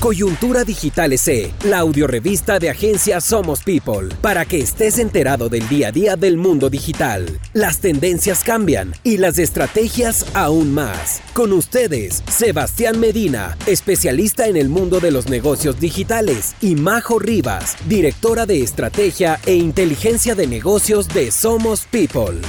[0.00, 5.88] Coyuntura Digital SE, la audiorevista de agencia Somos People, para que estés enterado del día
[5.88, 7.40] a día del mundo digital.
[7.52, 11.20] Las tendencias cambian y las estrategias aún más.
[11.32, 17.76] Con ustedes, Sebastián Medina, especialista en el mundo de los negocios digitales, y Majo Rivas,
[17.88, 22.40] directora de estrategia e inteligencia de negocios de Somos People.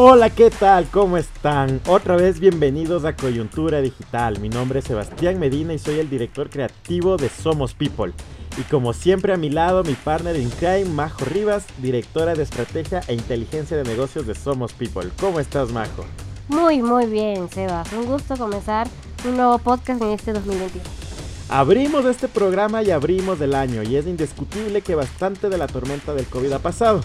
[0.00, 0.86] Hola, ¿qué tal?
[0.92, 1.80] ¿Cómo están?
[1.88, 4.38] Otra vez bienvenidos a Coyuntura Digital.
[4.38, 8.12] Mi nombre es Sebastián Medina y soy el director creativo de Somos People.
[8.56, 13.00] Y como siempre a mi lado, mi partner in crime, Majo Rivas, directora de estrategia
[13.08, 15.10] e inteligencia de negocios de Somos People.
[15.18, 16.04] ¿Cómo estás, Majo?
[16.46, 17.92] Muy, muy bien, Sebas.
[17.92, 18.86] Un gusto comenzar
[19.24, 20.80] un nuevo podcast en este 2021.
[21.48, 26.14] Abrimos este programa y abrimos el año y es indiscutible que bastante de la tormenta
[26.14, 27.00] del COVID ha pasado.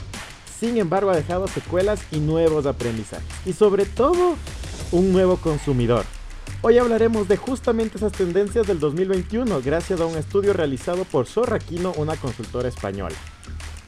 [0.63, 3.27] Sin embargo, ha dejado secuelas y nuevos aprendizajes.
[3.45, 4.37] Y sobre todo,
[4.93, 6.05] un nuevo consumidor.
[6.61, 11.91] Hoy hablaremos de justamente esas tendencias del 2021 gracias a un estudio realizado por Sorraquino,
[11.97, 13.13] una consultora española.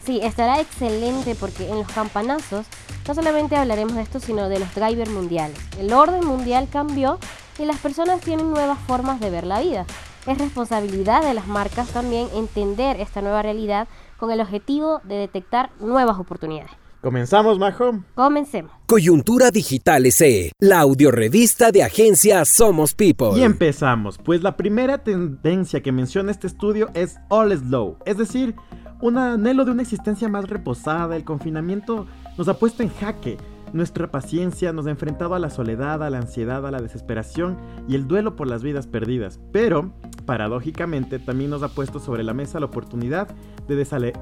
[0.06, 2.66] Sí, estará excelente porque en los campanazos
[3.08, 5.58] no solamente hablaremos de esto, sino de los drivers mundiales.
[5.80, 7.20] El orden mundial cambió
[7.58, 9.86] y las personas tienen nuevas formas de ver la vida.
[10.28, 13.88] Es responsabilidad de las marcas también entender esta nueva realidad
[14.18, 16.72] con el objetivo de detectar nuevas oportunidades.
[17.02, 18.04] ¿Comenzamos, Majo?
[18.16, 18.72] Comencemos.
[18.88, 23.38] Coyuntura Digital SE, la audiorevista de agencia Somos People.
[23.38, 28.56] Y empezamos, pues la primera tendencia que menciona este estudio es All Slow, es decir,
[29.02, 31.16] un anhelo de una existencia más reposada.
[31.16, 33.38] El confinamiento nos ha puesto en jaque
[33.74, 37.96] nuestra paciencia, nos ha enfrentado a la soledad, a la ansiedad, a la desesperación y
[37.96, 39.40] el duelo por las vidas perdidas.
[39.52, 39.94] Pero,
[40.26, 43.28] paradójicamente, también nos ha puesto sobre la mesa la oportunidad
[43.68, 43.76] de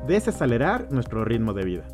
[0.07, 1.87] desacelerar nuestro ritmo de vida.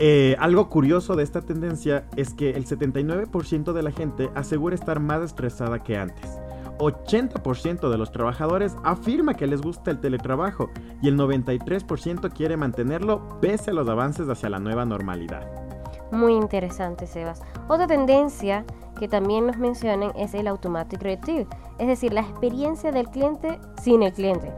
[0.00, 5.00] Eh, algo curioso de esta tendencia es que el 79% de la gente asegura estar
[5.00, 6.38] más estresada que antes.
[6.78, 10.70] 80% de los trabajadores afirma que les gusta el teletrabajo
[11.02, 15.57] y el 93% quiere mantenerlo pese a los avances hacia la nueva normalidad.
[16.10, 17.42] Muy interesante, Sebas.
[17.68, 18.64] Otra tendencia
[18.98, 21.46] que también nos mencionan es el Automatic Retrieve,
[21.78, 24.52] es decir, la experiencia del cliente sin el cliente.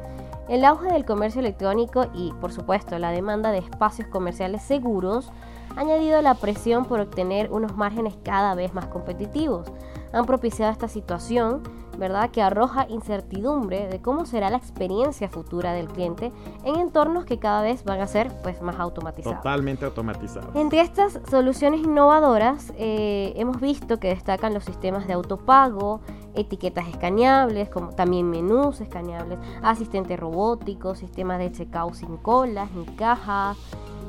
[0.49, 5.31] El auge del comercio electrónico y, por supuesto, la demanda de espacios comerciales seguros
[5.77, 9.71] ha añadido la presión por obtener unos márgenes cada vez más competitivos.
[10.13, 11.63] Han propiciado esta situación
[12.01, 12.31] ¿verdad?
[12.31, 16.33] Que arroja incertidumbre de cómo será la experiencia futura del cliente
[16.65, 19.39] en entornos que cada vez van a ser pues, más automatizados.
[19.39, 20.55] Totalmente automatizados.
[20.57, 26.01] Entre estas soluciones innovadoras eh, hemos visto que destacan los sistemas de autopago,
[26.35, 33.59] etiquetas escaneables, como también menús escaneables, asistentes robóticos, sistemas de checkout sin colas ni cajas.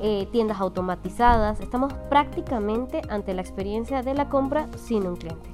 [0.04, 5.51] Eh, tiendas automatizadas, estamos prácticamente ante la experiencia de la compra sin un cliente.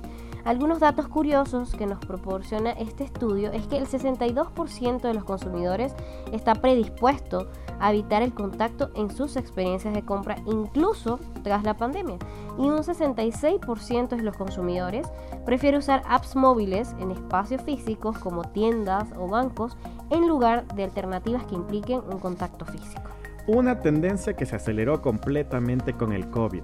[0.47, 5.93] Algunos datos curiosos que nos proporciona este estudio es que el 62% de los consumidores
[6.31, 7.49] está predispuesto
[7.81, 12.17] a evitar el contacto en sus experiencias de compra incluso tras la pandemia
[12.57, 15.05] y un 66% de los consumidores
[15.45, 19.75] prefiere usar apps móviles en espacios físicos como tiendas o bancos
[20.11, 23.11] en lugar de alternativas que impliquen un contacto físico.
[23.47, 26.63] Una tendencia que se aceleró completamente con el COVID.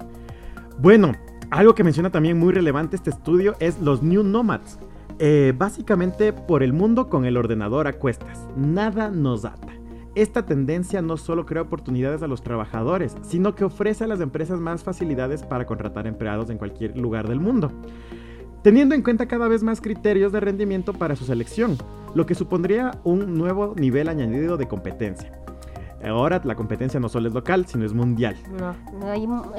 [0.80, 1.12] Bueno,
[1.50, 4.80] algo que menciona también muy relevante este estudio es los New Nomads.
[5.20, 8.48] Eh, básicamente por el mundo con el ordenador a cuestas.
[8.58, 9.74] Nada nos ata.
[10.16, 14.60] Esta tendencia no solo crea oportunidades a los trabajadores, sino que ofrece a las empresas
[14.60, 17.72] más facilidades para contratar empleados en cualquier lugar del mundo,
[18.62, 21.78] teniendo en cuenta cada vez más criterios de rendimiento para su selección,
[22.14, 25.43] lo que supondría un nuevo nivel añadido de competencia.
[26.08, 28.36] Ahora la competencia no solo es local, sino es mundial.
[28.60, 28.74] No,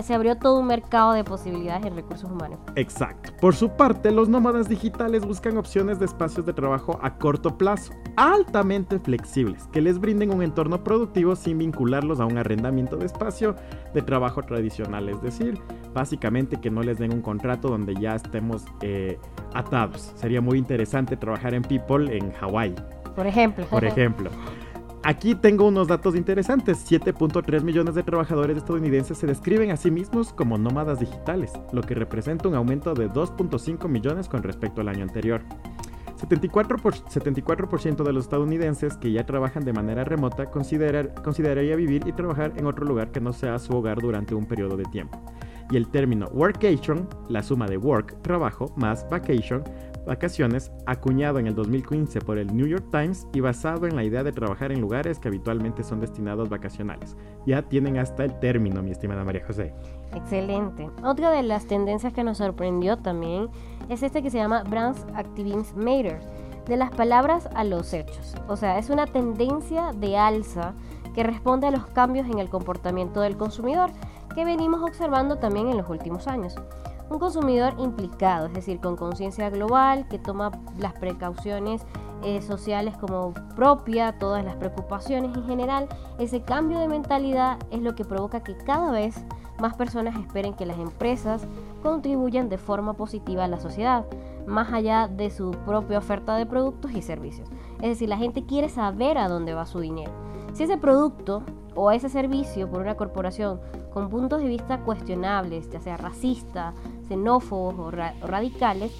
[0.02, 2.58] se abrió todo un mercado de posibilidades en recursos humanos.
[2.76, 3.32] Exacto.
[3.40, 7.92] Por su parte, los nómadas digitales buscan opciones de espacios de trabajo a corto plazo,
[8.16, 13.54] altamente flexibles, que les brinden un entorno productivo sin vincularlos a un arrendamiento de espacio
[13.92, 15.08] de trabajo tradicional.
[15.08, 15.60] Es decir,
[15.92, 19.18] básicamente que no les den un contrato donde ya estemos eh,
[19.54, 20.12] atados.
[20.16, 22.74] Sería muy interesante trabajar en People en Hawái.
[23.14, 23.64] Por ejemplo.
[23.66, 24.30] Por ejemplo.
[25.06, 26.90] Aquí tengo unos datos interesantes.
[26.90, 31.94] 7.3 millones de trabajadores estadounidenses se describen a sí mismos como nómadas digitales, lo que
[31.94, 35.42] representa un aumento de 2.5 millones con respecto al año anterior.
[36.16, 42.64] 74%, de los estadounidenses que ya trabajan de manera remota consideraría vivir y trabajar en
[42.64, 45.20] otro lugar que no sea su hogar durante un periodo de tiempo.
[45.70, 49.64] Y el término workation, la suma de work, trabajo, más vacation,
[50.04, 54.22] vacaciones, acuñado en el 2015 por el New York Times y basado en la idea
[54.22, 57.16] de trabajar en lugares que habitualmente son destinados vacacionales.
[57.46, 59.74] Ya tienen hasta el término, mi estimada María José.
[60.14, 60.88] Excelente.
[61.02, 63.48] Otra de las tendencias que nos sorprendió también
[63.88, 66.20] es este que se llama Brands Activism Matter,
[66.66, 68.34] de las palabras a los hechos.
[68.48, 70.74] O sea, es una tendencia de alza
[71.14, 73.90] que responde a los cambios en el comportamiento del consumidor
[74.34, 76.54] que venimos observando también en los últimos años.
[77.10, 81.84] Un consumidor implicado, es decir, con conciencia global, que toma las precauciones
[82.22, 87.94] eh, sociales como propia, todas las preocupaciones en general, ese cambio de mentalidad es lo
[87.94, 89.22] que provoca que cada vez
[89.60, 91.46] más personas esperen que las empresas
[91.82, 94.06] contribuyan de forma positiva a la sociedad,
[94.46, 97.48] más allá de su propia oferta de productos y servicios.
[97.82, 100.12] Es decir, la gente quiere saber a dónde va su dinero.
[100.54, 101.42] Si ese producto
[101.74, 103.60] o ese servicio por una corporación
[103.92, 106.72] con puntos de vista cuestionables, ya sea racista,
[107.08, 107.90] xenófobos o,
[108.26, 108.92] radicales,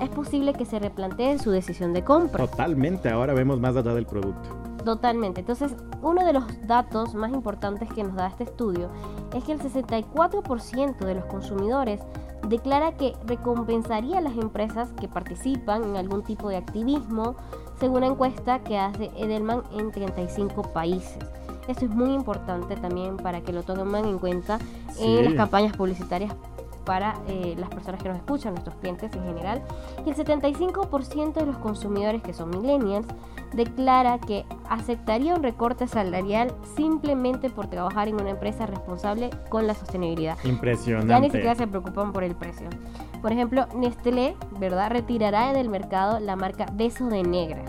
[0.00, 2.46] es posible que se replantee su decisión de compra.
[2.46, 4.48] Totalmente, ahora vemos más allá del producto.
[4.84, 5.40] Totalmente.
[5.40, 8.90] Entonces, uno de los datos más importantes que nos da este estudio
[9.32, 12.00] es que el 64% de los consumidores
[12.48, 17.36] declara que recompensaría a las empresas que participan en algún tipo de activismo,
[17.78, 21.18] según una encuesta que hace Edelman en 35 países.
[21.68, 24.58] Esto es muy importante también para que lo tomen en cuenta
[24.98, 26.34] en las campañas publicitarias
[26.84, 29.62] para eh, las personas que nos escuchan, nuestros clientes en general.
[30.04, 33.06] Y el 75% de los consumidores que son millennials
[33.52, 39.74] declara que aceptaría un recorte salarial simplemente por trabajar en una empresa responsable con la
[39.74, 40.36] sostenibilidad.
[40.44, 41.08] Impresionante.
[41.08, 42.68] Ya ni siquiera se preocupan por el precio.
[43.20, 44.90] Por ejemplo, Nestlé, ¿verdad?
[44.90, 47.62] Retirará del mercado la marca Beso de Negra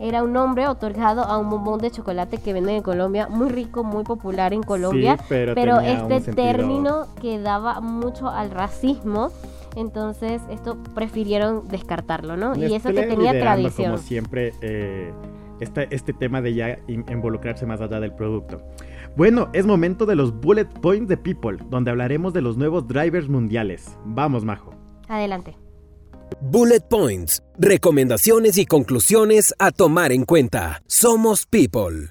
[0.00, 3.84] era un nombre otorgado a un bombón de chocolate que venden en Colombia, muy rico,
[3.84, 9.30] muy popular en Colombia, pero, este término que daba mucho al racismo.
[9.76, 12.54] Entonces, esto prefirieron descartarlo, ¿no?
[12.54, 13.92] y eso que tenía tradición.
[13.92, 15.12] Como siempre, eh,
[15.60, 18.62] este, este tema de ya involucrarse más allá del producto.
[19.16, 23.28] Bueno, es momento de los bullet points de People, donde hablaremos de los nuevos drivers
[23.28, 23.96] mundiales.
[24.04, 24.74] Vamos, Majo.
[25.08, 25.56] Adelante.
[26.40, 30.82] Bullet Points, recomendaciones y conclusiones a tomar en cuenta.
[30.86, 32.10] Somos People.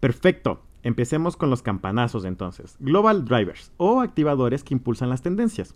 [0.00, 0.62] Perfecto.
[0.82, 2.76] Empecemos con los campanazos entonces.
[2.80, 5.74] Global Drivers o activadores que impulsan las tendencias.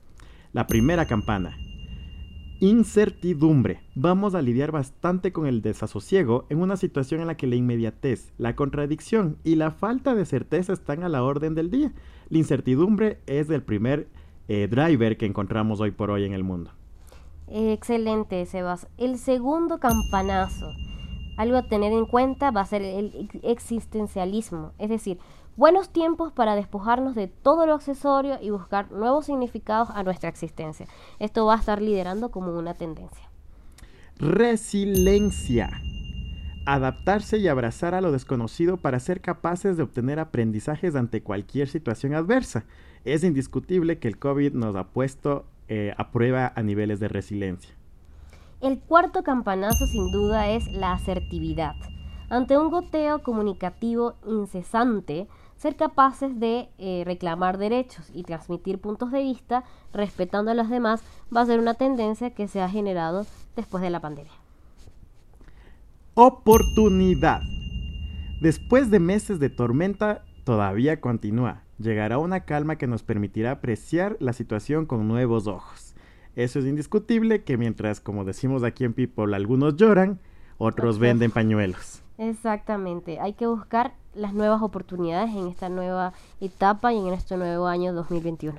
[0.52, 1.58] La primera campana.
[2.60, 3.82] Incertidumbre.
[3.94, 8.32] Vamos a lidiar bastante con el desasosiego en una situación en la que la inmediatez,
[8.38, 11.92] la contradicción y la falta de certeza están a la orden del día.
[12.30, 14.08] La incertidumbre es el primer
[14.48, 16.70] eh, driver que encontramos hoy por hoy en el mundo.
[17.48, 18.86] Excelente, Sebas.
[18.96, 20.72] El segundo campanazo,
[21.36, 25.18] algo a tener en cuenta va a ser el existencialismo, es decir,
[25.56, 30.86] buenos tiempos para despojarnos de todo lo accesorio y buscar nuevos significados a nuestra existencia.
[31.18, 33.28] Esto va a estar liderando como una tendencia.
[34.18, 35.70] Resiliencia.
[36.66, 42.14] Adaptarse y abrazar a lo desconocido para ser capaces de obtener aprendizajes ante cualquier situación
[42.14, 42.64] adversa
[43.04, 47.74] es indiscutible que el COVID nos ha puesto eh, a prueba a niveles de resiliencia.
[48.60, 51.74] El cuarto campanazo sin duda es la asertividad.
[52.30, 59.22] Ante un goteo comunicativo incesante, ser capaces de eh, reclamar derechos y transmitir puntos de
[59.22, 61.02] vista respetando a los demás
[61.34, 64.32] va a ser una tendencia que se ha generado después de la pandemia.
[66.14, 67.42] Oportunidad.
[68.40, 74.32] Después de meses de tormenta, todavía continúa llegará una calma que nos permitirá apreciar la
[74.32, 75.94] situación con nuevos ojos.
[76.36, 80.18] Eso es indiscutible que mientras, como decimos aquí en People, algunos lloran,
[80.58, 82.02] otros venden pañuelos.
[82.18, 87.66] Exactamente, hay que buscar las nuevas oportunidades en esta nueva etapa y en este nuevo
[87.66, 88.58] año 2021.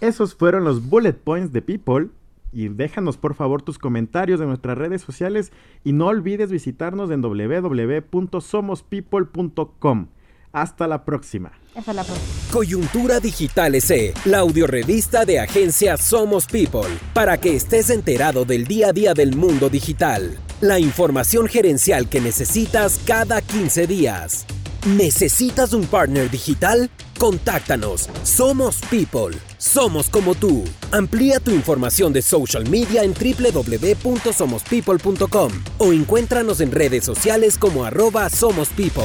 [0.00, 2.08] Esos fueron los bullet points de People.
[2.54, 5.52] Y déjanos por favor tus comentarios en nuestras redes sociales
[5.84, 10.08] y no olvides visitarnos en www.somospeople.com.
[10.52, 11.50] Hasta la próxima.
[11.74, 12.28] Hasta la próxima.
[12.52, 18.88] Coyuntura Digital SE, la audiorevista de agencia Somos People, para que estés enterado del día
[18.88, 20.38] a día del mundo digital.
[20.60, 24.44] La información gerencial que necesitas cada 15 días.
[24.86, 26.90] ¿Necesitas un partner digital?
[27.18, 28.10] Contáctanos.
[28.24, 29.38] Somos People.
[29.56, 30.64] Somos como tú.
[30.90, 38.28] Amplía tu información de social media en www.somospeople.com o encuéntranos en redes sociales como arroba
[38.28, 39.04] Somos People.